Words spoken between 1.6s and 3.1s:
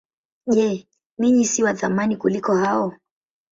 wa thamani kuliko hao?